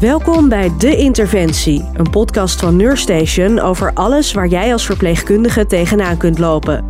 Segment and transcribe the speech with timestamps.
[0.00, 6.16] Welkom bij De Interventie, een podcast van Neurstation over alles waar jij als verpleegkundige tegenaan
[6.16, 6.84] kunt lopen.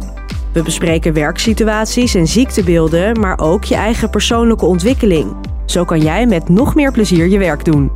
[0.52, 5.37] We bespreken werksituaties en ziektebeelden, maar ook je eigen persoonlijke ontwikkeling.
[5.66, 7.91] Zo kan jij met nog meer plezier je werk doen.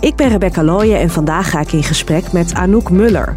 [0.00, 3.34] Ik ben Rebecca Looyen en vandaag ga ik in gesprek met Anouk Muller.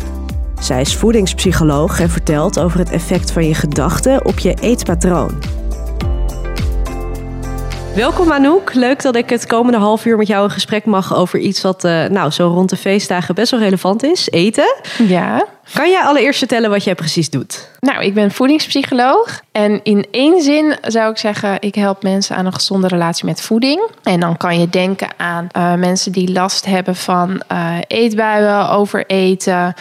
[0.59, 5.31] Zij is voedingspsycholoog en vertelt over het effect van je gedachten op je eetpatroon.
[7.95, 8.73] Welkom Anouk.
[8.73, 11.83] Leuk dat ik het komende half uur met jou een gesprek mag over iets wat
[11.83, 14.29] uh, nou, zo rond de feestdagen best wel relevant is.
[14.29, 14.75] Eten.
[15.07, 15.45] Ja.
[15.73, 17.69] Kan jij allereerst vertellen wat jij precies doet?
[17.79, 19.41] Nou, ik ben voedingspsycholoog.
[19.51, 23.41] En in één zin zou ik zeggen, ik help mensen aan een gezonde relatie met
[23.41, 23.89] voeding.
[24.03, 29.73] En dan kan je denken aan uh, mensen die last hebben van uh, eetbuien, overeten.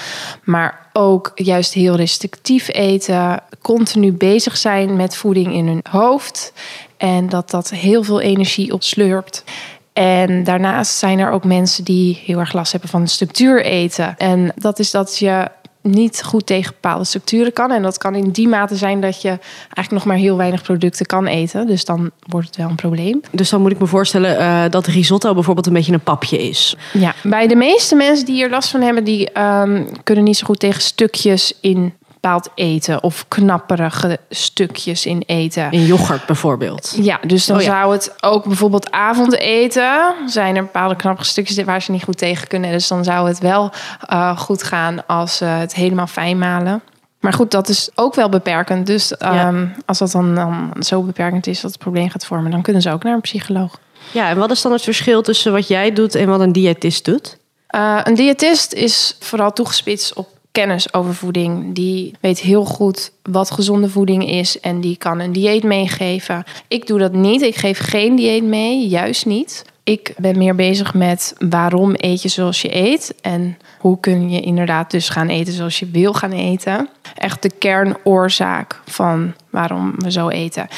[0.44, 3.42] Maar ook juist heel restrictief eten.
[3.62, 6.52] Continu bezig zijn met voeding in hun hoofd.
[6.96, 9.44] En dat dat heel veel energie opslurpt.
[9.92, 14.14] En daarnaast zijn er ook mensen die heel erg last hebben van structuur eten.
[14.18, 15.48] En dat is dat je
[15.84, 17.70] niet goed tegen bepaalde structuren kan.
[17.70, 21.06] En dat kan in die mate zijn dat je eigenlijk nog maar heel weinig producten
[21.06, 21.66] kan eten.
[21.66, 23.20] Dus dan wordt het wel een probleem.
[23.30, 26.76] Dus dan moet ik me voorstellen uh, dat risotto bijvoorbeeld een beetje een papje is.
[26.92, 30.46] Ja, bij de meeste mensen die hier last van hebben, die um, kunnen niet zo
[30.46, 31.94] goed tegen stukjes in
[32.24, 35.70] bepaald eten of knapperige stukjes in eten.
[35.70, 36.96] In yoghurt bijvoorbeeld.
[37.00, 37.68] Ja, dus dan oh, ja.
[37.68, 40.14] zou het ook bijvoorbeeld avondeten.
[40.26, 42.70] Zijn er bepaalde knapperige stukjes waar ze niet goed tegen kunnen.
[42.70, 43.70] Dus dan zou het wel
[44.12, 46.82] uh, goed gaan als ze het helemaal fijn malen.
[47.20, 48.86] Maar goed, dat is ook wel beperkend.
[48.86, 49.70] Dus um, ja.
[49.86, 52.90] als dat dan, dan zo beperkend is dat het probleem gaat vormen, dan kunnen ze
[52.90, 53.78] ook naar een psycholoog.
[54.10, 57.04] Ja, en wat is dan het verschil tussen wat jij doet en wat een diëtist
[57.04, 57.38] doet?
[57.74, 61.74] Uh, een diëtist is vooral toegespitst op kennis over voeding.
[61.74, 66.44] Die weet heel goed wat gezonde voeding is en die kan een dieet meegeven.
[66.68, 67.42] Ik doe dat niet.
[67.42, 69.64] Ik geef geen dieet mee, juist niet.
[69.84, 74.40] Ik ben meer bezig met waarom eet je zoals je eet en hoe kun je
[74.40, 76.88] inderdaad dus gaan eten zoals je wil gaan eten.
[77.14, 80.68] Echt de kernoorzaak van waarom we zo eten.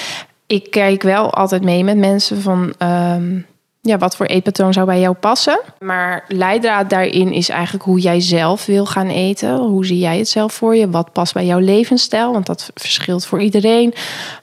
[0.46, 3.46] Ik kijk wel altijd mee met mensen van um,
[3.86, 5.60] ja, wat voor eetpatroon zou bij jou passen.
[5.78, 9.56] Maar leidraad daarin is eigenlijk hoe jij zelf wil gaan eten.
[9.56, 10.90] Hoe zie jij het zelf voor je?
[10.90, 12.32] Wat past bij jouw levensstijl?
[12.32, 13.94] Want dat verschilt voor iedereen.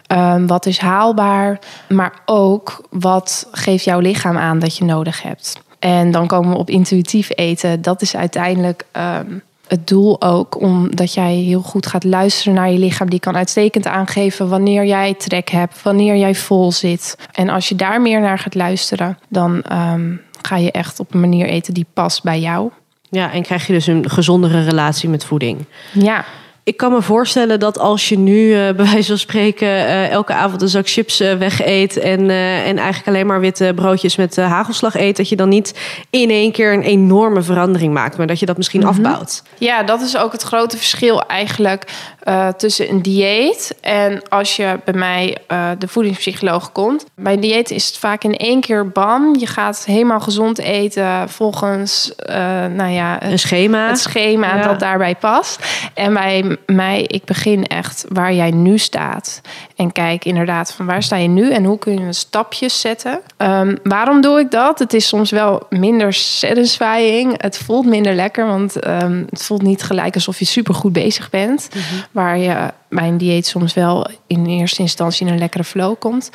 [0.07, 1.59] Um, wat is haalbaar?
[1.89, 5.61] Maar ook wat geeft jouw lichaam aan dat je nodig hebt?
[5.79, 7.81] En dan komen we op intuïtief eten.
[7.81, 9.41] Dat is uiteindelijk um,
[9.73, 13.09] het doel ook, omdat jij heel goed gaat luisteren naar je lichaam.
[13.09, 17.17] Die kan uitstekend aangeven wanneer jij trek hebt, wanneer jij vol zit.
[17.31, 21.19] En als je daar meer naar gaat luisteren, dan um, ga je echt op een
[21.19, 22.71] manier eten die past bij jou.
[23.09, 25.65] Ja, en krijg je dus een gezondere relatie met voeding.
[25.91, 26.25] Ja.
[26.65, 30.33] Ik kan me voorstellen dat als je nu uh, bij wijze van spreken uh, elke
[30.33, 34.95] avond een zak chips uh, wegeet en, en eigenlijk alleen maar witte broodjes met hagelslag
[34.95, 35.79] eet, dat je dan niet
[36.09, 39.05] in één keer een enorme verandering maakt, maar dat je dat misschien mm -hmm.
[39.05, 39.43] afbouwt.
[39.57, 42.12] Ja, dat is ook het grote verschil eigenlijk
[42.57, 45.37] tussen een dieet en als je bij mij
[45.77, 47.05] de voedingspsycholoog komt.
[47.15, 51.29] Bij een dieet is het vaak in één keer bam, je gaat helemaal gezond eten
[51.29, 52.13] volgens
[52.75, 54.61] nou ja, een schema, het schema ja.
[54.61, 55.65] dat daarbij past.
[55.93, 59.41] En bij mij, ik begin echt waar jij nu staat.
[59.75, 63.19] En kijk inderdaad van waar sta je nu en hoe kun je stapjes zetten.
[63.37, 64.79] Um, waarom doe ik dat?
[64.79, 67.41] Het is soms wel minder satisfying.
[67.41, 71.69] Het voelt minder lekker, want um, het voelt niet gelijk alsof je supergoed bezig bent.
[71.73, 72.03] Mm -hmm.
[72.13, 76.29] Waar je bij een dieet soms wel in eerste instantie in een lekkere flow komt.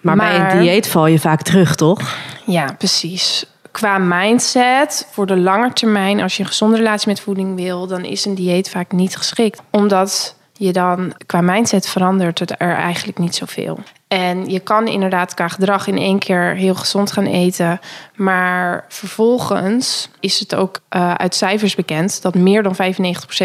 [0.00, 2.16] Maar, maar bij een dieet val je vaak terug, toch?
[2.46, 7.56] Ja, precies qua mindset, voor de lange termijn, als je een gezonde relatie met voeding
[7.56, 9.60] wil, dan is een dieet vaak niet geschikt.
[9.70, 13.78] Omdat je dan qua mindset verandert het er eigenlijk niet zoveel.
[14.12, 17.80] En je kan inderdaad qua gedrag in één keer heel gezond gaan eten.
[18.14, 22.78] Maar vervolgens is het ook uh, uit cijfers bekend dat meer dan 95%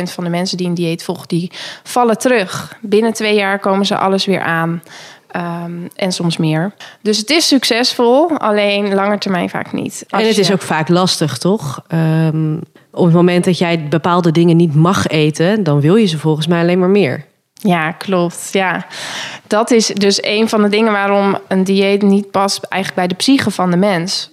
[0.03, 1.51] van de mensen die een dieet volgen, die
[1.83, 2.77] vallen terug.
[2.81, 4.83] Binnen twee jaar komen ze alles weer aan.
[5.35, 6.73] Um, en soms meer.
[7.01, 10.05] Dus het is succesvol, alleen langer termijn vaak niet.
[10.09, 11.83] Als en het is ook vaak lastig, toch?
[11.93, 16.19] Um, op het moment dat jij bepaalde dingen niet mag eten, dan wil je ze
[16.19, 17.25] volgens mij alleen maar meer.
[17.59, 18.49] Ja, klopt.
[18.51, 18.85] Ja,
[19.47, 23.23] dat is dus een van de dingen waarom een dieet niet past eigenlijk bij de
[23.23, 24.31] psyche van de mens.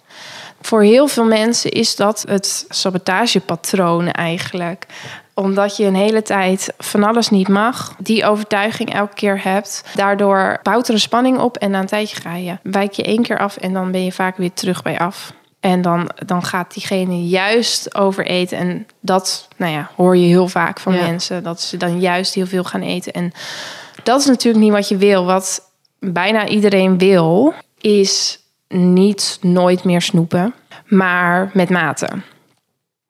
[0.61, 4.87] Voor heel veel mensen is dat het sabotagepatroon eigenlijk
[5.35, 9.85] omdat je een hele tijd van alles niet mag, die overtuiging elke keer hebt.
[9.95, 12.59] Daardoor bouwt er een spanning op en na een tijdje ga je.
[12.63, 15.33] Wijk je één keer af en dan ben je vaak weer terug bij af.
[15.65, 18.59] En dan, dan gaat diegene juist overeten.
[18.59, 21.01] En dat nou ja, hoor je heel vaak van ja.
[21.01, 21.43] mensen.
[21.43, 23.13] Dat ze dan juist heel veel gaan eten.
[23.13, 23.33] En
[24.03, 25.25] dat is natuurlijk niet wat je wil.
[25.25, 30.55] Wat bijna iedereen wil, is niet nooit meer snoepen.
[30.87, 32.09] maar met mate.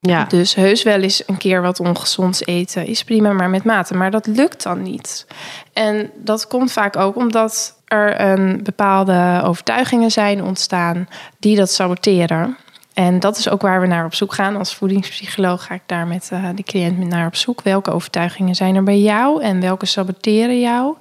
[0.01, 0.25] Ja.
[0.25, 3.95] Dus heus wel eens een keer wat ongezonds eten is prima, maar met mate.
[3.95, 5.27] Maar dat lukt dan niet.
[5.73, 11.09] En dat komt vaak ook omdat er een bepaalde overtuigingen zijn ontstaan
[11.39, 12.57] die dat saboteren.
[12.95, 14.57] En dat is ook waar we naar op zoek gaan.
[14.57, 17.63] Als voedingspsycholoog ga ik daar met uh, de cliënt naar op zoek.
[17.63, 20.97] Welke overtuigingen zijn er bij jou en welke saboteren jou?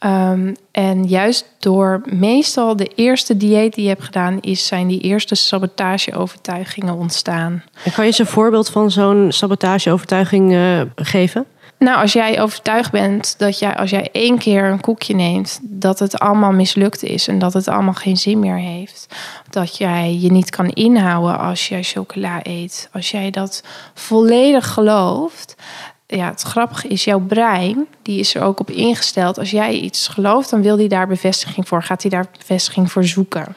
[0.00, 5.00] Um, en juist door meestal de eerste dieet die je hebt gedaan, is, zijn die
[5.00, 7.62] eerste sabotageovertuigingen ontstaan.
[7.82, 11.46] Kan je eens een voorbeeld van zo'n sabotageovertuiging uh, geven?
[11.78, 15.98] Nou, als jij overtuigd bent dat jij, als jij één keer een koekje neemt, dat
[15.98, 19.06] het allemaal mislukt is en dat het allemaal geen zin meer heeft.
[19.50, 22.88] Dat jij je niet kan inhouden als jij chocola eet.
[22.92, 23.62] Als jij dat
[23.94, 25.54] volledig gelooft.
[26.06, 29.38] Ja, het grappige is, jouw brein, die is er ook op ingesteld.
[29.38, 31.82] Als jij iets gelooft, dan wil hij daar bevestiging voor.
[31.82, 33.56] Gaat hij daar bevestiging voor zoeken.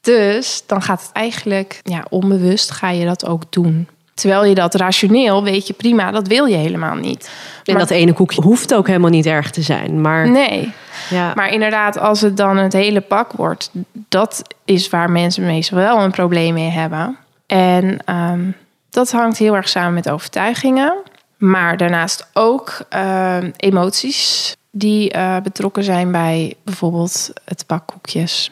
[0.00, 3.88] Dus dan gaat het eigenlijk, ja, onbewust ga je dat ook doen.
[4.14, 7.30] Terwijl je dat rationeel weet je prima, dat wil je helemaal niet.
[7.64, 10.00] En dat ene koekje hoeft ook helemaal niet erg te zijn.
[10.00, 10.30] Maar...
[10.30, 10.72] Nee.
[11.10, 11.32] Ja.
[11.34, 16.00] Maar inderdaad, als het dan het hele pak wordt, dat is waar mensen meestal wel
[16.00, 17.16] een probleem mee hebben.
[17.46, 18.56] En um,
[18.90, 20.94] dat hangt heel erg samen met overtuigingen.
[21.36, 28.50] Maar daarnaast ook uh, emoties die uh, betrokken zijn bij bijvoorbeeld het pak koekjes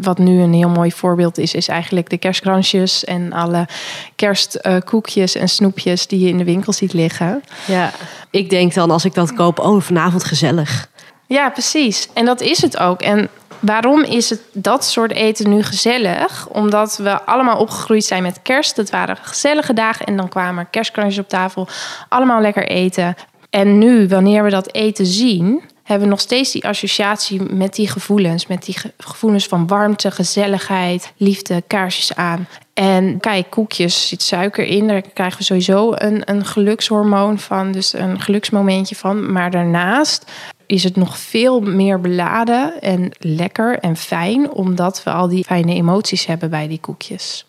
[0.00, 3.66] wat nu een heel mooi voorbeeld is, is eigenlijk de kerstkransjes en alle
[4.16, 7.42] kerstkoekjes en snoepjes die je in de winkel ziet liggen.
[7.66, 7.92] Ja,
[8.30, 10.88] ik denk dan als ik dat koop, oh, vanavond gezellig.
[11.26, 12.08] Ja, precies.
[12.12, 13.02] En dat is het ook.
[13.02, 13.28] En
[13.58, 16.48] waarom is het dat soort eten nu gezellig?
[16.48, 18.76] Omdat we allemaal opgegroeid zijn met kerst.
[18.76, 21.68] Het waren gezellige dagen en dan kwamen kerstkransjes op tafel.
[22.08, 23.14] Allemaal lekker eten.
[23.50, 28.46] En nu, wanneer we dat eten zien, hebben nog steeds die associatie met die gevoelens.
[28.46, 32.48] Met die gevoelens van warmte, gezelligheid, liefde, kaarsjes aan.
[32.74, 34.86] En kijk, koekjes zit suiker in.
[34.86, 37.72] Daar krijgen we sowieso een, een gelukshormoon van.
[37.72, 39.32] Dus een geluksmomentje van.
[39.32, 40.30] Maar daarnaast
[40.66, 44.50] is het nog veel meer beladen en lekker en fijn.
[44.50, 47.46] Omdat we al die fijne emoties hebben bij die koekjes.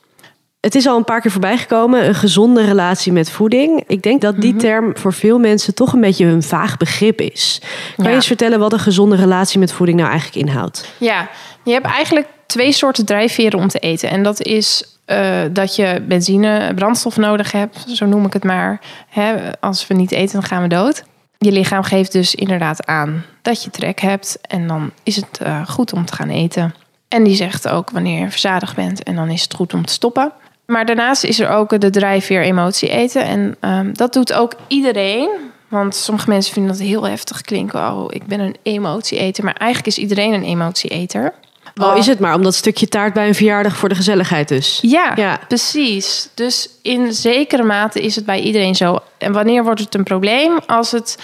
[0.60, 3.84] Het is al een paar keer voorbij gekomen, een gezonde relatie met voeding.
[3.88, 7.62] Ik denk dat die term voor veel mensen toch een beetje een vaag begrip is.
[7.96, 10.94] Kan je eens vertellen wat een gezonde relatie met voeding nou eigenlijk inhoudt?
[10.98, 11.30] Ja,
[11.64, 14.10] je hebt eigenlijk twee soorten drijfveren om te eten.
[14.10, 18.80] En dat is uh, dat je benzine, brandstof nodig hebt, zo noem ik het maar.
[19.10, 21.04] Hè, als we niet eten, dan gaan we dood.
[21.38, 24.38] Je lichaam geeft dus inderdaad aan dat je trek hebt.
[24.42, 26.74] En dan is het uh, goed om te gaan eten.
[27.08, 29.94] En die zegt ook wanneer je verzadigd bent en dan is het goed om te
[29.94, 30.32] stoppen.
[30.68, 33.24] Maar daarnaast is er ook de drijfveer emotie eten.
[33.24, 35.30] En um, dat doet ook iedereen.
[35.68, 37.80] Want sommige mensen vinden dat heel heftig klinken.
[37.80, 39.44] Oh, ik ben een emotieeter.
[39.44, 41.34] Maar eigenlijk is iedereen een emotieeter.
[41.76, 44.80] Oh, is het maar om dat stukje taart bij een verjaardag voor de gezelligheid dus.
[44.82, 46.30] Ja, ja, precies.
[46.34, 49.00] Dus in zekere mate is het bij iedereen zo.
[49.18, 50.60] En wanneer wordt het een probleem?
[50.66, 51.18] Als het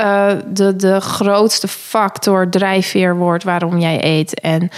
[0.00, 4.40] uh, de, de grootste factor drijfveer wordt waarom jij eet.
[4.40, 4.68] En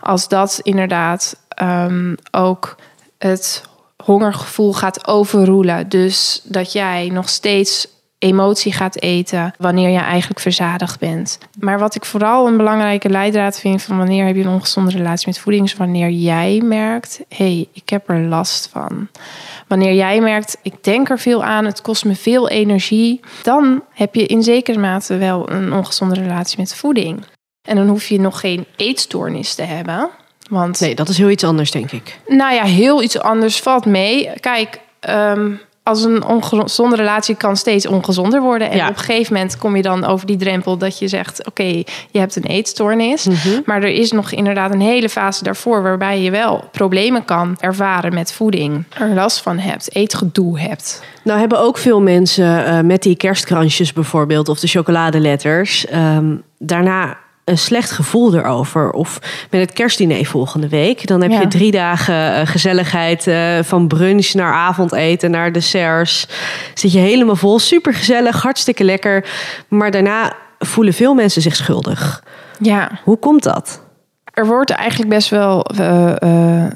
[0.00, 2.76] als dat inderdaad um, ook
[3.22, 3.62] het
[4.04, 5.88] hongergevoel gaat overroelen.
[5.88, 7.88] Dus dat jij nog steeds
[8.18, 11.38] emotie gaat eten wanneer je eigenlijk verzadigd bent.
[11.60, 15.26] Maar wat ik vooral een belangrijke leidraad vind van wanneer heb je een ongezonde relatie
[15.26, 19.08] met voeding, is wanneer jij merkt: hé, hey, ik heb er last van.
[19.68, 24.14] Wanneer jij merkt, ik denk er veel aan, het kost me veel energie, dan heb
[24.14, 27.24] je in zekere mate wel een ongezonde relatie met voeding.
[27.68, 30.10] En dan hoef je nog geen eetstoornis te hebben.
[30.52, 32.18] Want, nee, dat is heel iets anders, denk ik.
[32.26, 34.30] Nou ja, heel iets anders valt mee.
[34.40, 38.70] Kijk, um, als een ongezonde relatie kan steeds ongezonder worden.
[38.70, 41.82] En op een gegeven moment kom je dan over die drempel dat je zegt: Oké,
[42.10, 43.24] je hebt een eetstoornis.
[43.24, 43.62] Mm -hmm.
[43.64, 48.14] Maar er is nog inderdaad een hele fase daarvoor waarbij je wel problemen kan ervaren
[48.14, 48.84] met voeding.
[48.98, 51.02] Er last van hebt, eetgedoe hebt.
[51.24, 57.18] Nou hebben ook veel mensen uh, met die kerstkransjes bijvoorbeeld, of de chocoladeletters, um, daarna
[57.44, 58.90] een slecht gevoel erover.
[58.90, 59.18] Of
[59.50, 61.06] met het kerstdiner volgende week.
[61.06, 61.40] Dan heb ja.
[61.40, 63.26] je drie dagen uh, gezelligheid.
[63.26, 66.28] Uh, van brunch naar avondeten, naar desserts.
[66.74, 67.58] Zit je helemaal vol.
[67.58, 69.24] Super gezellig, hartstikke lekker.
[69.68, 72.22] Maar daarna voelen veel mensen zich schuldig.
[72.58, 72.90] Ja.
[73.04, 73.82] Hoe komt dat?
[74.32, 76.66] Er wordt eigenlijk best wel, uh,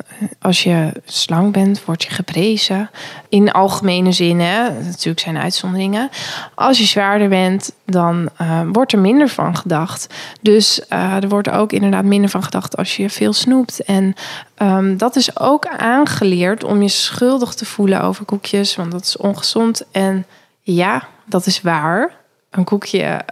[0.40, 2.90] als je slank bent, word je geprezen.
[3.28, 4.82] In algemene zin, hè.
[4.82, 6.10] natuurlijk zijn uitzonderingen.
[6.54, 10.14] Als je zwaarder bent, dan uh, wordt er minder van gedacht.
[10.40, 13.84] Dus er wordt ook inderdaad minder van gedacht als je veel snoept.
[13.84, 14.14] En
[14.58, 19.16] um, dat is ook aangeleerd om je schuldig te voelen over koekjes, want dat is
[19.16, 19.84] ongezond.
[19.92, 20.26] En
[20.60, 22.10] ja, dat is waar.
[22.50, 23.24] Een koekje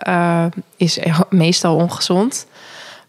[0.76, 2.46] is meestal ongezond.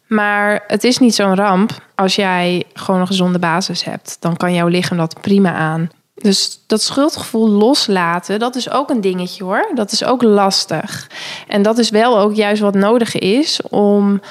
[0.07, 4.17] Maar het is niet zo'n ramp als jij gewoon een gezonde basis hebt.
[4.19, 5.89] Dan kan jouw lichaam dat prima aan.
[6.15, 9.71] Dus dat schuldgevoel loslaten, dat is ook een dingetje hoor.
[9.73, 11.09] Dat is ook lastig.
[11.47, 14.21] En dat is wel ook juist wat nodig is om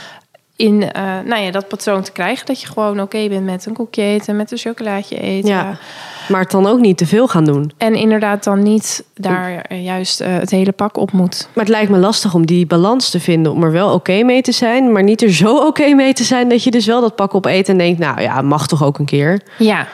[0.56, 2.46] in uh, nou ja, dat patroon te krijgen.
[2.46, 5.48] Dat je gewoon oké bent met een koekje eten, met een chocolaatje eten.
[5.48, 5.78] Ja,
[6.28, 7.72] maar het dan ook niet te veel gaan doen.
[7.76, 11.48] En inderdaad dan niet daar juist uh, het hele pak op moet.
[11.52, 13.52] Maar het lijkt me lastig om die balans te vinden.
[13.52, 16.48] Om er wel oké mee te zijn, maar niet er zo oké mee te zijn...
[16.48, 17.98] dat je dus wel dat pak op eet en denkt...
[17.98, 19.40] nou ja, mag toch ook een keer.
[19.58, 19.86] Ja,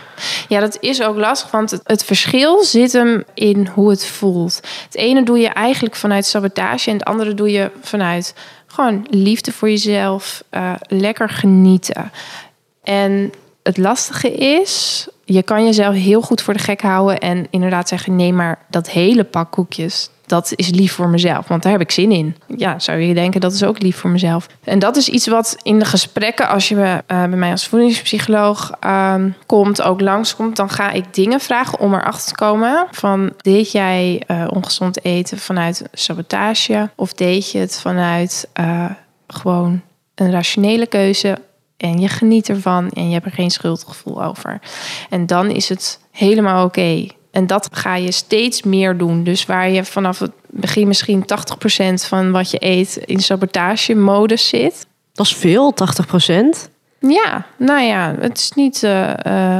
[0.48, 1.50] ja dat is ook lastig.
[1.50, 4.60] Want het, het verschil zit hem in hoe het voelt.
[4.84, 6.90] Het ene doe je eigenlijk vanuit sabotage...
[6.90, 8.34] en het andere doe je vanuit
[8.72, 12.12] gewoon liefde voor jezelf, uh, lekker genieten.
[12.82, 17.88] En het lastige is, je kan jezelf heel goed voor de gek houden en inderdaad
[17.88, 21.80] zeggen: nee, maar dat hele pak koekjes, dat is lief voor mezelf, want daar heb
[21.80, 22.36] ik zin in.
[22.56, 24.46] Ja, zou je denken, dat is ook lief voor mezelf.
[24.64, 28.70] En dat is iets wat in de gesprekken, als je uh, bij mij als voedingspsycholoog
[28.84, 29.14] uh,
[29.46, 34.22] komt, ook langskomt, dan ga ik dingen vragen om erachter te komen van, deed jij
[34.26, 38.84] uh, ongezond eten vanuit sabotage of deed je het vanuit uh,
[39.26, 39.80] gewoon
[40.14, 41.38] een rationele keuze
[41.76, 44.60] en je geniet ervan en je hebt er geen schuldgevoel over.
[45.10, 47.06] En dan is het helemaal oké.
[47.30, 49.24] En dat ga je steeds meer doen.
[49.24, 51.26] Dus waar je vanaf het begin misschien 80%
[52.06, 54.86] van wat je eet in sabotage-modus zit.
[55.12, 56.70] Dat is veel, 80%?
[57.00, 59.58] Ja, nou ja, het is niet uh, uh,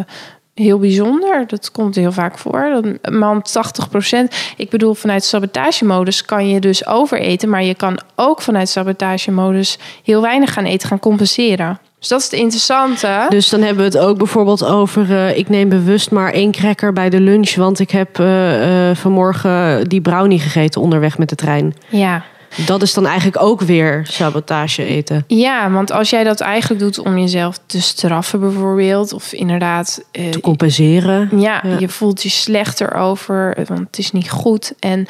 [0.55, 1.47] heel bijzonder.
[1.47, 2.83] Dat komt heel vaak voor.
[3.11, 4.35] Man 80%.
[4.57, 7.49] Ik bedoel, vanuit sabotage-modus kan je dus overeten.
[7.49, 11.81] Maar je kan ook vanuit sabotage-modus heel weinig gaan eten, gaan compenseren.
[12.01, 13.27] Dus dat is het interessante.
[13.29, 15.11] Dus dan hebben we het ook bijvoorbeeld over...
[15.11, 17.55] Uh, ik neem bewust maar één cracker bij de lunch...
[17.55, 21.75] want ik heb uh, uh, vanmorgen die brownie gegeten onderweg met de trein.
[21.89, 22.25] Ja.
[22.67, 25.25] Dat is dan eigenlijk ook weer sabotage eten.
[25.27, 29.13] Ja, want als jij dat eigenlijk doet om jezelf te straffen bijvoorbeeld...
[29.13, 30.05] of inderdaad...
[30.11, 31.29] te compenseren.
[31.33, 34.73] Ja, ja, je voelt je slechter over, want het is niet goed.
[34.79, 35.07] En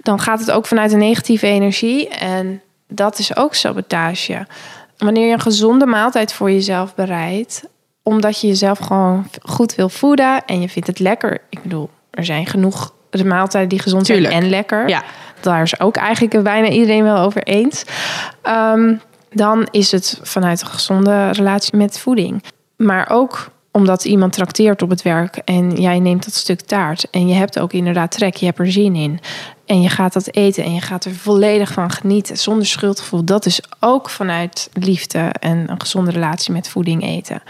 [0.00, 2.08] dan gaat het ook vanuit een negatieve energie.
[2.08, 4.46] En dat is ook sabotage
[4.98, 7.64] wanneer je een gezonde maaltijd voor jezelf bereidt,
[8.02, 11.40] omdat je jezelf gewoon goed wil voeden en je vindt het lekker.
[11.50, 12.92] Ik bedoel, er zijn genoeg
[13.24, 14.32] maaltijden die gezond Tuurlijk.
[14.32, 14.88] zijn en lekker.
[14.88, 15.02] Ja.
[15.40, 17.84] Daar is ook eigenlijk bijna iedereen wel over eens.
[18.42, 19.00] Um,
[19.30, 22.42] dan is het vanuit een gezonde relatie met voeding.
[22.76, 27.10] Maar ook omdat iemand trakteert op het werk en jij neemt dat stuk taart.
[27.10, 29.20] En je hebt ook inderdaad trek, je hebt er zin in.
[29.66, 33.24] En je gaat dat eten en je gaat er volledig van genieten zonder schuldgevoel.
[33.24, 37.42] Dat is ook vanuit liefde en een gezonde relatie met voeding eten.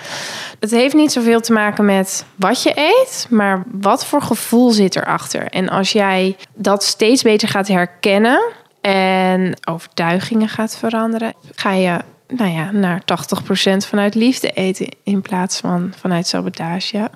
[0.61, 4.97] Het heeft niet zoveel te maken met wat je eet, maar wat voor gevoel zit
[4.97, 5.45] erachter.
[5.45, 11.99] En als jij dat steeds beter gaat herkennen en overtuigingen gaat veranderen, ga je
[12.29, 17.11] nou ja, naar 80% vanuit liefde eten in plaats van vanuit sabotage.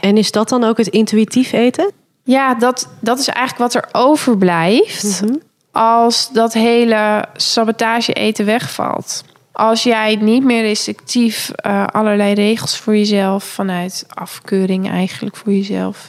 [0.00, 1.92] En is dat dan ook het intuïtief eten?
[2.24, 5.40] Ja, dat, dat is eigenlijk wat er overblijft mm -hmm.
[5.72, 9.24] als dat hele sabotage eten wegvalt.
[9.52, 16.08] Als jij niet meer restrictief uh, allerlei regels voor jezelf, vanuit afkeuring eigenlijk voor jezelf,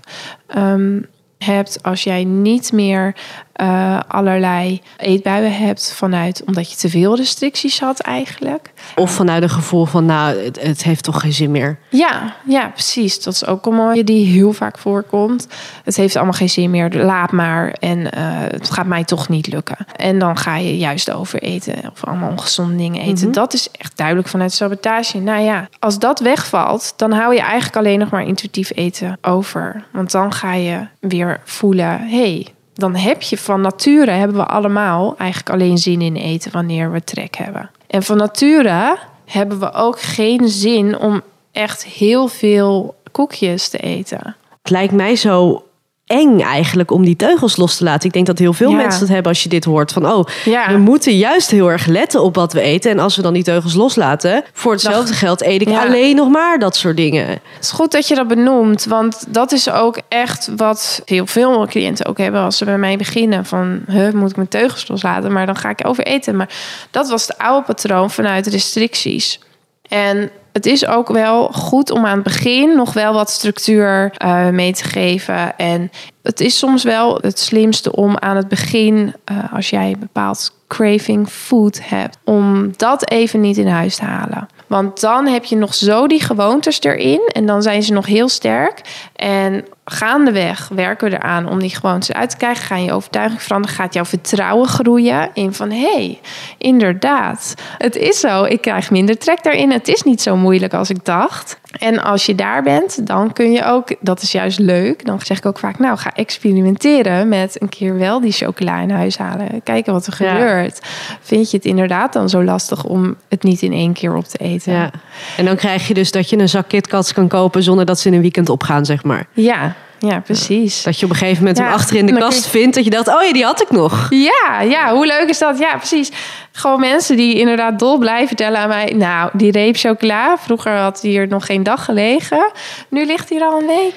[0.58, 3.16] um, hebt, als jij niet meer
[3.62, 8.72] uh, allerlei eetbuien hebt vanuit omdat je te veel restricties had eigenlijk.
[8.96, 11.78] Of vanuit een gevoel van nou, het, het heeft toch geen zin meer.
[11.90, 13.24] Ja, ja, precies.
[13.24, 15.48] Dat is ook een die heel vaak voorkomt.
[15.84, 17.72] Het heeft allemaal geen zin meer, laat maar.
[17.72, 19.78] En uh, het gaat mij toch niet lukken.
[19.96, 23.14] En dan ga je juist overeten of allemaal ongezonde dingen eten.
[23.14, 23.32] Mm -hmm.
[23.32, 25.20] Dat is echt duidelijk vanuit sabotage.
[25.20, 29.84] Nou ja, als dat wegvalt, dan hou je eigenlijk alleen nog maar intuïtief eten over.
[29.92, 32.48] Want dan ga je weer voelen, hey,
[32.80, 37.04] dan heb je van nature hebben we allemaal eigenlijk alleen zin in eten wanneer we
[37.04, 37.70] trek hebben.
[37.88, 41.22] En van nature hebben we ook geen zin om
[41.52, 44.36] echt heel veel koekjes te eten.
[44.62, 45.64] Het lijkt mij zo
[46.10, 48.08] eng eigenlijk om die teugels los te laten.
[48.08, 48.76] Ik denk dat heel veel ja.
[48.76, 49.92] mensen dat hebben als je dit hoort.
[49.92, 50.72] Van oh, ja.
[50.72, 52.92] we moeten juist heel erg letten op wat we eten.
[52.92, 55.86] En als we dan die teugels loslaten, voor hetzelfde geld eet ik ja.
[55.86, 57.28] alleen nog maar dat soort dingen.
[57.28, 58.86] Het is goed dat je dat benoemt.
[58.86, 62.98] Want dat is ook echt wat heel veel cliënten ook hebben als ze bij mij
[62.98, 63.46] beginnen.
[63.46, 65.32] Van, huh, moet ik mijn teugels loslaten?
[65.32, 66.36] Maar dan ga ik over eten.
[66.36, 66.50] Maar
[66.92, 69.40] dat was het oude patroon vanuit restricties.
[69.88, 74.50] En het is ook wel goed om aan het begin nog wel wat structuur uh,
[74.50, 75.58] mee te geven.
[75.58, 75.92] En
[76.24, 80.54] het is soms wel het slimste om aan het begin, uh, als jij een bepaald
[80.68, 84.48] craving food hebt, om dat even niet in huis te halen.
[84.68, 88.30] Want dan heb je nog zo die gewoontes erin en dan zijn ze nog heel
[88.30, 88.82] sterk.
[89.16, 92.66] En gaandeweg werken we eraan om die gewoontes uit te krijgen.
[92.66, 93.76] Ga je overtuiging veranderen.
[93.76, 96.20] Gaat jouw vertrouwen groeien in van hé, hey,
[96.58, 98.44] inderdaad, het is zo.
[98.44, 99.72] Ik krijg minder trek daarin.
[99.72, 101.60] Het is niet zo moeilijk als ik dacht.
[101.80, 105.06] En als je daar bent, dan kun je ook, dat is juist leuk.
[105.06, 108.90] Dan zeg ik ook vaak, nou ga experimenteren met een keer wel die chocola in
[108.90, 109.64] huis halen.
[109.64, 110.80] Kijken wat er gebeurt.
[111.22, 114.38] Vind je het inderdaad dan zo lastig om het niet in één keer op te
[114.38, 114.74] eten?
[114.74, 114.92] Ja.
[115.38, 118.08] En dan krijg je dus dat je een zak KitKats kan kopen zonder dat ze
[118.08, 119.28] in een weekend opgaan, zeg maar.
[119.34, 120.84] Ja, ja, precies.
[120.84, 122.76] Dat je op een gegeven moment hem achter in de kast vindt.
[122.76, 124.08] Dat je dacht, oh ja, die had ik nog.
[124.10, 125.60] Ja, ja, hoe leuk is dat?
[125.60, 126.12] Ja, precies.
[126.52, 128.94] Gewoon mensen die inderdaad dol blijven vertellen aan mij.
[128.96, 130.38] Nou, die reep chocola.
[130.38, 132.52] Vroeger had hier nog geen dag gelegen.
[132.90, 133.96] Nu ligt hier al een week.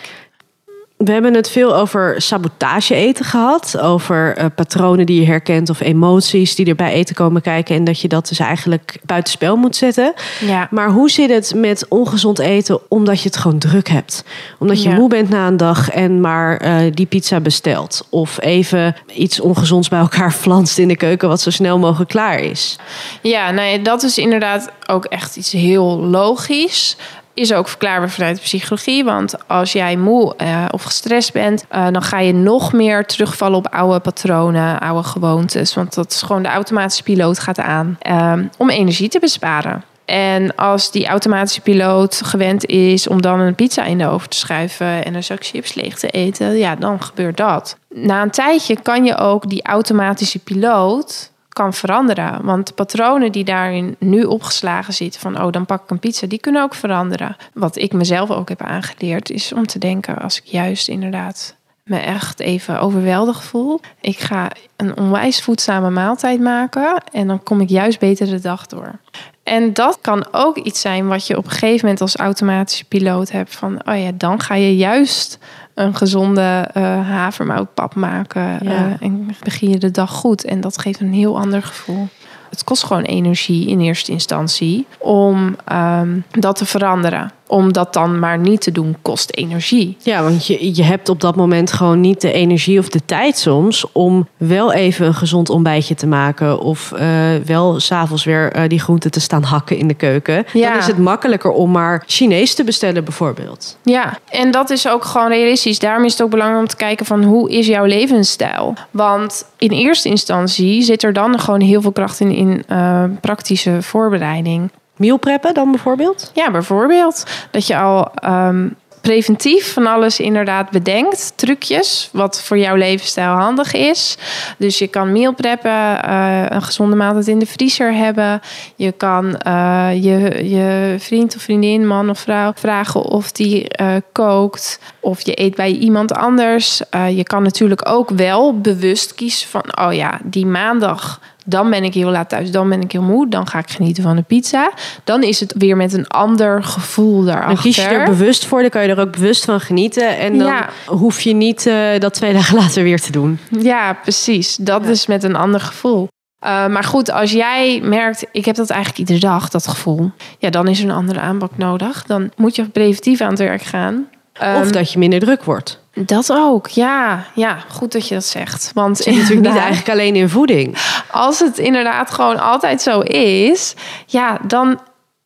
[1.05, 3.79] We hebben het veel over sabotage eten gehad.
[3.79, 7.77] Over uh, patronen die je herkent of emoties die er bij eten komen kijken.
[7.77, 10.13] En dat je dat dus eigenlijk buitenspel moet zetten.
[10.41, 10.69] Ja.
[10.71, 14.25] Maar hoe zit het met ongezond eten omdat je het gewoon druk hebt?
[14.59, 18.07] Omdat je moe bent na een dag en maar uh, die pizza bestelt.
[18.09, 22.39] Of even iets ongezonds bij elkaar flanst in de keuken wat zo snel mogelijk klaar
[22.39, 22.77] is.
[23.23, 26.97] Ja, nee, dat is inderdaad ook echt iets heel logisch
[27.35, 29.05] is ook verklaarbaar vanuit de psychologie.
[29.05, 33.59] Want als jij moe uh, of gestrest bent, uh, dan ga je nog meer terugvallen
[33.59, 35.75] op oude patronen, oude gewoontes.
[35.75, 39.85] Want dat is gewoon de automatische piloot gaat aan uh, om energie te besparen.
[40.05, 44.37] En als die automatische piloot gewend is om dan een pizza in de oven te
[44.37, 47.77] schuiven en een zak chips leeg te eten, ja, dan gebeurt dat.
[47.89, 52.45] Na een tijdje kan je ook die automatische piloot kan veranderen.
[52.45, 56.27] Want de patronen die daarin nu opgeslagen zitten, van oh, dan pak ik een pizza,
[56.27, 57.37] die kunnen ook veranderen.
[57.55, 61.99] Wat ik mezelf ook heb aangeleerd, is om te denken als ik juist inderdaad me
[61.99, 63.81] echt even overweldigd voel.
[64.01, 68.67] Ik ga een onwijs voedzame maaltijd maken en dan kom ik juist beter de dag
[68.67, 68.99] door.
[69.43, 73.31] En dat kan ook iets zijn wat je op een gegeven moment als automatische piloot
[73.31, 75.39] hebt van oh ja, dan ga je juist
[75.75, 78.61] een gezonde uh, havermoutpap maken.
[78.61, 80.45] Eh, en begin je de dag goed.
[80.45, 82.09] En dat geeft een heel ander gevoel.
[82.51, 88.19] Het kost gewoon energie in eerste instantie om ehm, dat te veranderen om dat dan
[88.19, 89.97] maar niet te doen, kost energie.
[90.03, 93.39] Ja, want je, je hebt op dat moment gewoon niet de energie of de tijd
[93.39, 96.61] soms om wel even een gezond ontbijtje te maken.
[96.61, 97.01] Of uh,
[97.47, 100.45] wel s'avonds weer uh, die groenten te staan hakken in de keuken.
[100.53, 100.71] Ja.
[100.71, 103.77] Dan is het makkelijker om maar Chinees te bestellen, bijvoorbeeld.
[103.83, 105.79] Ja, en dat is ook gewoon realistisch.
[105.79, 108.75] Daarom is het ook belangrijk om te kijken van hoe is jouw levensstijl.
[108.91, 113.83] Want in eerste instantie zit er dan gewoon heel veel kracht in, in uh, praktische
[113.83, 116.31] voorbereiding meal preppen dan bijvoorbeeld?
[116.35, 117.25] Ja, bijvoorbeeld.
[117.51, 118.69] Dat je al ehm,
[119.03, 121.33] preventief van alles inderdaad bedenkt.
[121.37, 124.17] Trucjes, wat voor jouw levensstijl handig is.
[124.59, 128.41] Dus je kan meal preppen, uh, een gezonde maaltijd in de vriezer hebben.
[128.77, 133.95] Je kan uh, je, je vriend of vriendin, man of vrouw vragen of die uh,
[134.13, 134.81] kookt.
[135.01, 136.83] Of je eet bij iemand anders.
[137.11, 139.65] je kan natuurlijk ook wel bewust kiezen van...
[139.87, 143.29] oh ja, die maandag dan ben ik heel laat thuis, dan ben ik heel moe,
[143.29, 144.73] dan ga ik genieten van de pizza.
[145.05, 147.55] Dan is het weer met een ander gevoel daarachter.
[147.55, 150.19] Dan kies je er bewust voor, dan kan je er ook bewust van genieten.
[150.19, 150.55] En dan
[150.87, 153.39] hoef je niet uh, dat twee dagen later weer te doen.
[153.61, 154.57] Ja, precies.
[154.57, 156.09] Dat is met een ander gevoel.
[156.45, 160.11] Uh, maar goed, als jij merkt, ik heb dat eigenlijk iedere dag, dat gevoel.
[160.39, 162.05] Ja, dan is er een andere aanpak nodig.
[162.07, 164.09] Dan moet je preventief aan het werk gaan.
[164.41, 165.82] Of um, dat je minder druk wordt.
[165.95, 167.25] Dat ook, ja.
[167.35, 168.71] Ja, goed dat je dat zegt.
[168.75, 170.79] Want het zit natuurlijk niet eigenlijk alleen in voeding.
[171.11, 173.75] Als het inderdaad gewoon altijd zo is,
[174.07, 174.81] ja, dan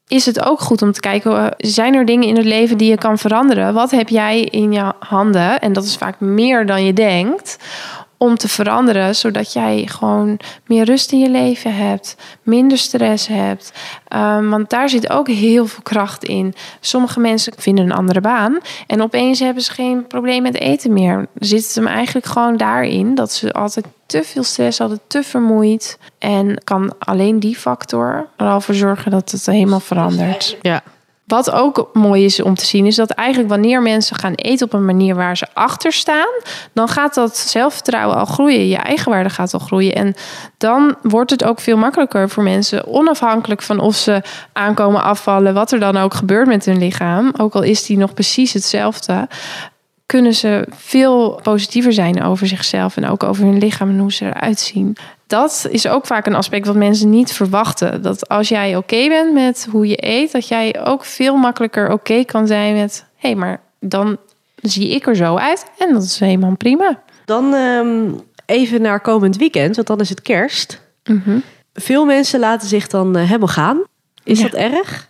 [0.09, 2.90] is het ook goed om te kijken, eh, zijn er dingen in het leven die
[2.90, 3.74] je kan veranderen?
[3.74, 5.61] Wat heb jij in je handen?
[5.61, 7.59] En dat is vaak meer dan je denkt
[8.16, 13.72] om te veranderen, zodat jij gewoon meer rust in je leven hebt, minder stress hebt.
[14.14, 16.55] Um, want daar zit ook heel veel kracht in.
[16.81, 21.26] Sommige mensen vinden een andere baan en opeens hebben ze geen probleem met eten meer.
[21.38, 25.98] Zit het hem eigenlijk gewoon daarin dat ze altijd te veel stress hadden, te vermoeid.
[26.18, 30.57] En kan alleen die factor er al voor zorgen dat het helemaal verandert.
[30.61, 30.83] Ja.
[31.27, 34.73] Wat ook mooi is om te zien, is dat eigenlijk wanneer mensen gaan eten op
[34.73, 36.29] een manier waar ze achter staan,
[36.73, 38.69] dan gaat dat zelfvertrouwen al groeien.
[38.69, 39.95] Je eigenwaarde gaat al groeien.
[39.95, 40.15] En
[40.59, 45.73] dan wordt het ook veel makkelijker voor mensen, onafhankelijk van of ze aankomen afvallen, wat
[45.73, 49.29] er dan ook gebeurt met hun lichaam, ook al is die nog precies hetzelfde,
[50.07, 54.25] kunnen ze veel positiever zijn over zichzelf en ook over hun lichaam en hoe ze
[54.25, 58.03] eruit zien dat is ook vaak een aspect wat mensen niet verwachten.
[58.03, 62.25] Dat als jij oké bent met hoe je eet, dat jij ook veel makkelijker oké
[62.25, 64.17] kan zijn met: hé, hey, maar dan
[64.57, 67.03] zie ik er zo uit en dat is helemaal prima.
[67.25, 70.81] Dan um, even naar komend weekend, want dan is het kerst.
[71.05, 71.43] Mm -hmm.
[71.75, 73.83] Veel mensen laten zich dan uh, helemaal gaan.
[74.25, 74.49] Is ja.
[74.49, 75.09] dat erg?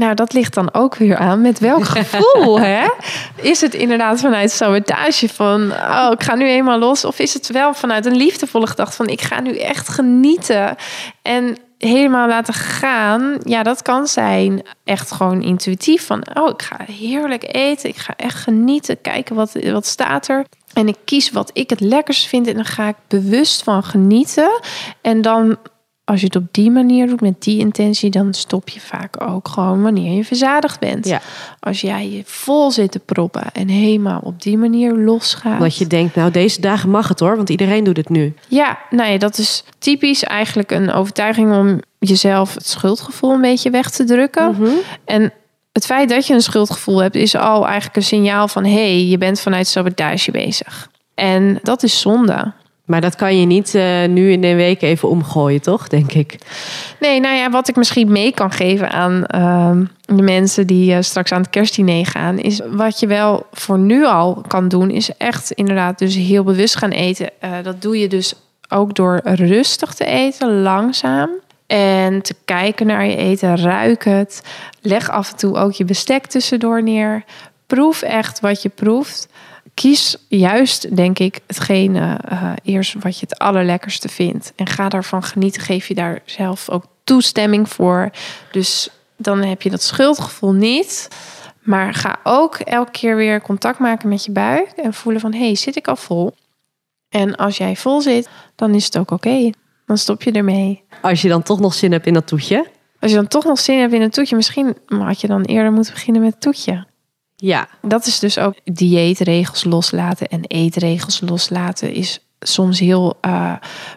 [0.00, 2.88] Nou, dat ligt dan ook weer aan met welk gevoel, hè?
[3.34, 7.04] Is het inderdaad vanuit sabotage van, oh, ik ga nu eenmaal los?
[7.04, 10.76] Of is het wel vanuit een liefdevolle gedachte van, ik ga nu echt genieten
[11.22, 13.38] en helemaal laten gaan?
[13.44, 18.14] Ja, dat kan zijn echt gewoon intuïtief van, oh, ik ga heerlijk eten, ik ga
[18.16, 20.44] echt genieten, kijken wat, wat staat er.
[20.72, 24.60] En ik kies wat ik het lekkerst vind en dan ga ik bewust van genieten.
[25.00, 25.56] En dan
[26.10, 29.48] als je het op die manier doet, met die intentie, dan stop je vaak ook
[29.48, 31.06] gewoon wanneer je verzadigd bent.
[31.06, 31.20] Ja.
[31.60, 35.60] Als jij je vol zit te proppen en helemaal op die manier losgaat.
[35.60, 38.34] Dat je denkt, nou deze dagen mag het hoor, want iedereen doet het nu.
[38.48, 43.70] Ja, nou ja, dat is typisch eigenlijk een overtuiging om jezelf het schuldgevoel een beetje
[43.70, 44.50] weg te drukken.
[44.50, 44.70] Mhm.
[45.04, 45.32] En
[45.72, 49.04] het feit dat je een schuldgevoel hebt, is al eigenlijk een signaal van hé, hey,
[49.04, 50.90] je bent vanuit sabotage bezig.
[51.14, 52.52] En dat is zonde.
[52.90, 55.88] Maar dat kan je niet eh, nu in een week even omgooien, toch?
[55.88, 56.38] Denk ik.
[57.00, 59.84] Nee, nou ja, wat ik misschien mee kan geven aan ehm,
[60.16, 64.06] de mensen die uh, straks aan het kerstdiner gaan, is wat je wel voor nu
[64.06, 67.30] al kan doen, is echt inderdaad dus heel bewust gaan eten.
[67.44, 68.34] Uh, dat doe je dus
[68.68, 71.30] ook door rustig te eten, langzaam.
[71.66, 74.42] En te kijken naar je eten, ruik het.
[74.80, 77.24] Leg af en toe ook je bestek tussendoor neer.
[77.66, 79.28] Proef echt wat je proeft
[79.80, 84.52] kies juist, denk ik, hetgene uh, eerst wat je het allerlekkerste vindt.
[84.56, 85.62] En ga daarvan genieten.
[85.62, 88.10] Geef je daar zelf ook toestemming voor.
[88.52, 91.08] Dus dan heb je dat schuldgevoel niet.
[91.60, 94.68] Maar ga ook elke keer weer contact maken met je buik.
[94.68, 96.34] En voelen van, hé, hey, zit ik al vol?
[97.08, 99.50] En als jij vol zit, dan is het ook oké.
[99.86, 100.82] Dan stop je ermee.
[101.02, 102.66] Als je dan toch nog zin hebt in dat toetje.
[102.98, 105.72] Als je dan toch nog zin hebt in een toetje, misschien had je dan eerder
[105.72, 106.88] moeten beginnen met het toetje.
[107.40, 107.68] Ja.
[107.82, 113.52] Dat is dus ook dieetregels loslaten en eetregels loslaten is soms heel uh,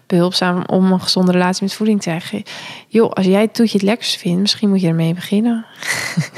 [0.08, 2.44] behulpzaam om een gezonde relatie met voeding te krijgen.
[2.88, 5.66] Joh, als jij het toetje het lekkerst vindt, misschien moet je ermee beginnen.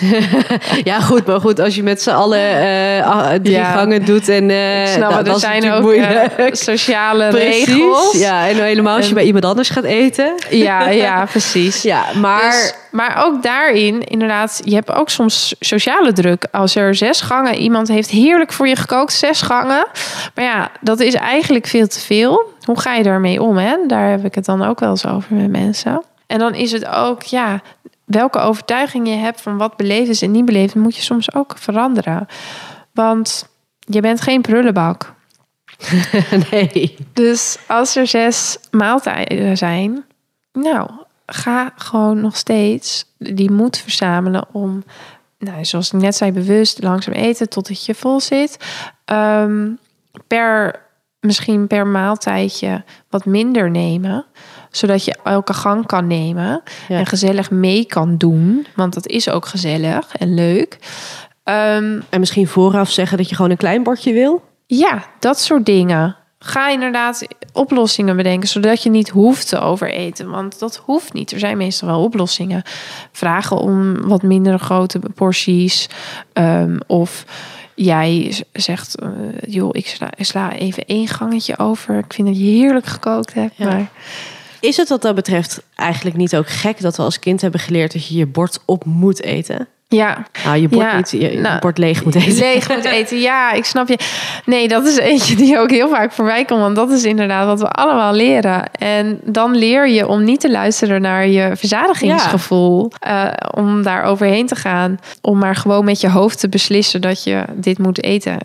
[0.83, 3.73] ja, goed, maar goed, als je met z'n allen uh, drie ja.
[3.73, 5.95] gangen doet en uh, snap, dat, er zijn ook
[6.51, 7.65] sociale precies.
[7.65, 8.17] regels.
[8.17, 10.35] Ja, en helemaal als je bij iemand anders gaat eten.
[10.49, 11.81] Ja, ja, precies.
[11.81, 16.47] Ja, maar dus, maar ook daarin, inderdaad, je hebt ook soms sociale druk.
[16.51, 19.87] Als er zes gangen, iemand heeft heerlijk voor je gekookt, zes gangen.
[20.35, 22.53] Maar ja, dat is eigenlijk veel te veel.
[22.63, 23.57] Hoe ga je daarmee om?
[23.57, 23.77] Hè?
[23.87, 26.03] Daar heb ik het dan ook wel eens over met mensen.
[26.27, 27.61] En dan is het ook, ja,
[28.05, 31.53] welke overtuiging je hebt van wat beleefd is en niet beleefd, moet je soms ook
[31.57, 32.27] veranderen.
[32.93, 33.47] Want
[33.79, 35.13] je bent geen prullenbak.
[36.51, 36.97] nee.
[37.13, 40.05] Dus als er zes maaltijden zijn,
[40.53, 40.89] nou,
[41.25, 44.83] ga gewoon nog steeds die moed verzamelen om,
[45.39, 48.57] nou, zoals ik net zei, bewust langzaam eten totdat je vol zit.
[49.05, 49.79] Um,
[50.27, 50.81] per,
[51.19, 54.25] misschien per maaltijdje wat minder nemen
[54.75, 56.97] zodat je elke gang kan nemen ja.
[56.97, 58.67] en gezellig mee kan doen.
[58.75, 60.77] Want dat is ook gezellig en leuk.
[61.43, 64.43] Um, en misschien vooraf zeggen dat je gewoon een klein bordje wil?
[64.65, 66.15] Ja, dat soort dingen.
[66.47, 70.29] Ga inderdaad oplossingen bedenken, zodat je niet hoeft te overeten.
[70.29, 71.31] Want dat hoeft niet.
[71.31, 72.63] Er zijn meestal wel oplossingen.
[73.11, 75.89] Vragen om wat minder grote porties.
[76.33, 77.25] Um, of
[77.75, 79.09] jij zegt, uh,
[79.47, 81.97] joh, ik sla, ik sla, even één gangetje over.
[81.97, 83.53] Ik vind dat je heerlijk gekookt hebt.
[83.55, 83.65] Ja.
[83.65, 83.89] Maar
[84.59, 87.93] is het wat dat betreft eigenlijk niet ook gek dat we als kind hebben geleerd
[87.93, 89.67] dat je je bord op moet eten?
[89.95, 90.25] Ja.
[90.43, 90.95] Nou, je bord, ja.
[90.95, 92.37] niet, je nou, bord leeg moet eten.
[92.37, 93.97] Leeg moet eten, ja, ik snap je.
[94.45, 96.59] Nee, dat is eentje die ook heel vaak voorbij komt.
[96.59, 98.71] Want dat is inderdaad wat we allemaal leren.
[98.71, 102.91] En dan leer je om niet te luisteren naar je verzadigingsgevoel.
[102.99, 103.25] Ja.
[103.25, 104.99] Uh, om daar overheen te gaan.
[105.21, 108.37] Om maar gewoon met je hoofd te beslissen dat je dit moet eten.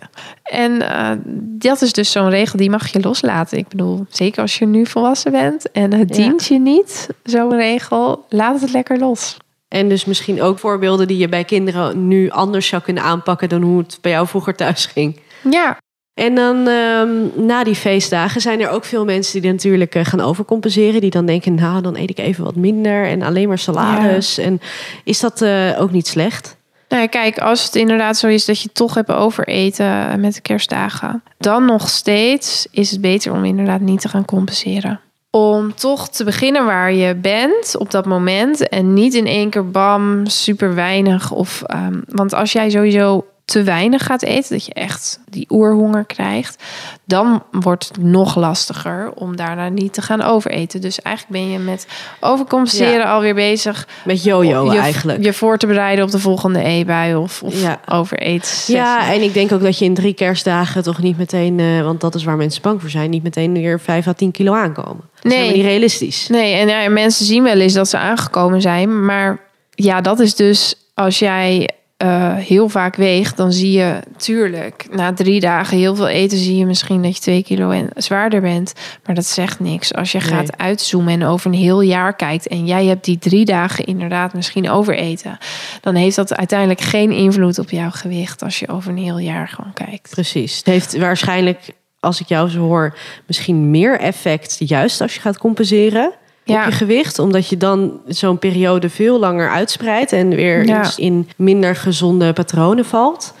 [0.43, 1.09] En uh,
[1.43, 3.57] dat is dus zo'n regel, die mag je loslaten.
[3.57, 6.15] Ik bedoel, zeker als je nu volwassen bent en het ja.
[6.15, 9.37] dient je niet, zo'n regel, laat het lekker los.
[9.71, 13.61] En dus misschien ook voorbeelden die je bij kinderen nu anders zou kunnen aanpakken dan
[13.61, 15.19] hoe het bij jou vroeger thuis ging.
[15.49, 15.77] Ja.
[16.13, 20.21] En dan um, na die feestdagen zijn er ook veel mensen die natuurlijk uh, gaan
[20.21, 21.01] overcompenseren.
[21.01, 24.35] Die dan denken, nou dan eet ik even wat minder en alleen maar salades.
[24.35, 24.43] Ja.
[24.43, 24.61] En
[25.03, 26.57] is dat uh, ook niet slecht?
[26.89, 31.23] Nou, kijk, als het inderdaad zo is dat je toch hebt overeten met de kerstdagen,
[31.37, 34.99] dan nog steeds is het beter om inderdaad niet te gaan compenseren
[35.31, 39.69] om toch te beginnen waar je bent op dat moment en niet in één keer
[39.69, 41.31] bam, super weinig.
[41.31, 46.05] Of, um, want als jij sowieso te weinig gaat eten, dat je echt die oerhonger
[46.05, 46.63] krijgt,
[47.05, 50.81] dan wordt het nog lastiger om daarna niet te gaan overeten.
[50.81, 51.87] Dus eigenlijk ben je met
[52.19, 53.13] overcompenseren ja.
[53.13, 53.87] alweer bezig.
[54.05, 55.23] Met jojo je, eigenlijk.
[55.23, 57.79] Je voor te bereiden op de volgende e-bui of, of ja.
[57.85, 58.51] overeten.
[58.67, 62.01] Ja, en ik denk ook dat je in drie kerstdagen toch niet meteen, uh, want
[62.01, 65.09] dat is waar mensen bang voor zijn, niet meteen weer 5 à 10 kilo aankomen.
[65.21, 65.47] Dat nee.
[65.47, 66.27] is niet realistisch.
[66.27, 70.35] Nee, en ja, mensen zien wel eens dat ze aangekomen zijn, maar ja, dat is
[70.35, 71.69] dus als jij
[72.03, 76.57] uh, heel vaak weegt, dan zie je tuurlijk na drie dagen heel veel eten, zie
[76.57, 78.73] je misschien dat je twee kilo en zwaarder bent.
[79.05, 79.93] Maar dat zegt niks.
[79.93, 83.45] Als je gaat uitzoomen en over een heel jaar kijkt en jij hebt die drie
[83.45, 85.37] dagen inderdaad misschien overeten,
[85.81, 89.47] dan heeft dat uiteindelijk geen invloed op jouw gewicht als je over een heel jaar
[89.47, 90.09] gewoon kijkt.
[90.09, 90.57] Precies.
[90.57, 91.59] Het heeft waarschijnlijk,
[91.99, 96.13] als ik jou zo hoor, misschien meer effect juist als je gaat compenseren
[96.45, 97.19] op je gewicht.
[97.19, 103.33] Omdat je dan zo'n periode veel langer uitspreidt en weer in minder gezonde patronen valt.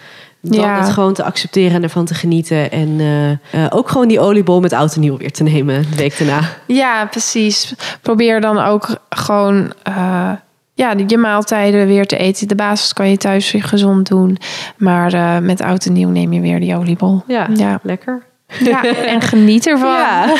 [0.43, 2.71] Dan het gewoon te accepteren en ervan te genieten.
[2.71, 3.37] En uh, uh,
[3.69, 6.39] ook gewoon die oliebol met oud en nieuw weer te nemen de week daarna.
[6.67, 7.73] Ja, precies.
[8.01, 10.31] Probeer dan ook gewoon uh,
[10.73, 12.47] ja, je maaltijden weer te eten.
[12.47, 14.37] De basis kan je thuis weer gezond doen.
[14.77, 17.23] Maar met oud en nieuw neem je weer die oliebol.
[17.27, 17.79] Ja, ja.
[17.83, 18.29] lekker.
[18.59, 19.91] Ja, en geniet ervan.
[19.91, 20.25] Ja.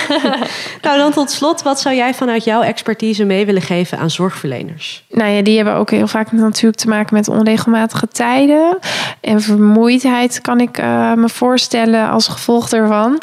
[0.81, 5.03] nou, dan tot slot, wat zou jij vanuit jouw expertise mee willen geven aan zorgverleners?
[5.09, 8.77] Nou ja, die hebben ook heel vaak natuurlijk te maken met onregelmatige tijden.
[9.21, 13.19] En vermoeidheid kan ik uh, me voorstellen als gevolg daarvan.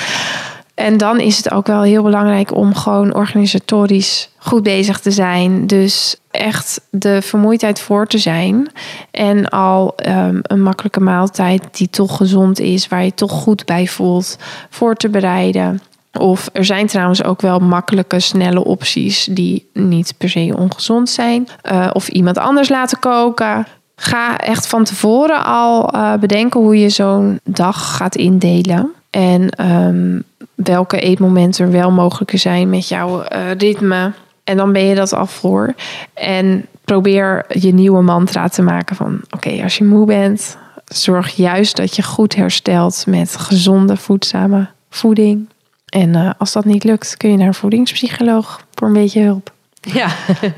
[0.79, 5.67] En dan is het ook wel heel belangrijk om gewoon organisatorisch goed bezig te zijn.
[5.67, 8.71] Dus echt de vermoeidheid voor te zijn.
[9.11, 13.87] En al um, een makkelijke maaltijd die toch gezond is, waar je toch goed bij
[13.87, 14.37] voelt,
[14.71, 15.81] voor te bereiden.
[16.19, 21.49] Of er zijn trouwens ook wel makkelijke, snelle opties die niet per se ongezond zijn.
[21.73, 23.67] Uh, of iemand anders laten koken.
[23.97, 28.93] Ga echt van tevoren al uh, bedenken hoe je zo'n dag gaat indelen.
[29.11, 30.23] En um,
[30.55, 34.13] welke eetmomenten er wel mogelijk zijn met jouw uh, ritme.
[34.45, 35.75] En dan ben je dat al voor.
[36.15, 39.21] En probeer je nieuwe mantra te maken van...
[39.31, 43.05] oké, als je moe bent, zorg juist dat je goed herstelt...
[43.07, 45.49] met gezonde, voedzame voeding.
[45.87, 49.53] En uh, als dat niet lukt, kun je naar een voedingspsycholoog voor een beetje hulp.
[49.81, 50.09] Ja,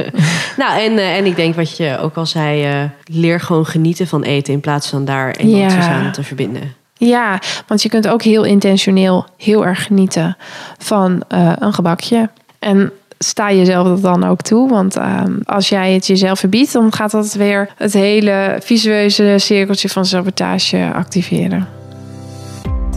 [0.63, 4.07] nou en, uh, en ik denk wat je ook al zei, uh, leer gewoon genieten
[4.07, 5.93] van eten in plaats van daar emoties ja.
[5.93, 6.75] aan te verbinden.
[7.09, 10.37] Ja, want je kunt ook heel intentioneel heel erg genieten
[10.79, 12.29] van uh, een gebakje.
[12.59, 14.69] En sta jezelf dat dan ook toe.
[14.69, 19.89] Want uh, als jij het jezelf verbiedt, dan gaat dat weer het hele visueuze cirkeltje
[19.89, 21.80] van sabotage activeren.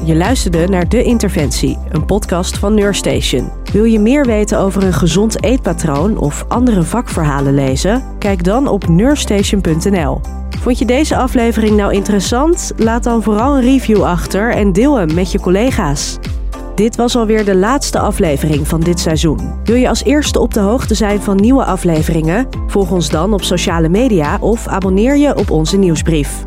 [0.06, 3.52] Je luisterde naar De Interventie, een podcast van Neurstation.
[3.72, 8.04] Wil je meer weten over een gezond eetpatroon of andere vakverhalen lezen?
[8.20, 10.22] Kijk dan op neurstation.nl.
[10.60, 12.72] Vond je deze aflevering nou interessant?
[12.78, 16.20] Laat dan vooral een review achter en deel hem met je collega's.
[16.76, 19.54] Dit was alweer de laatste aflevering van dit seizoen.
[19.64, 22.48] Wil je als eerste op de hoogte zijn van nieuwe afleveringen?
[22.68, 26.46] Volg ons dan op sociale media of abonneer je op onze nieuwsbrief.